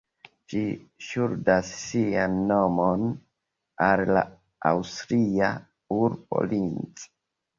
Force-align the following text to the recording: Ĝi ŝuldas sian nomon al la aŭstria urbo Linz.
Ĝi 0.51 0.61
ŝuldas 1.07 1.73
sian 1.81 2.37
nomon 2.51 3.03
al 3.89 4.03
la 4.19 4.23
aŭstria 4.71 5.53
urbo 5.99 6.41
Linz. 6.55 7.07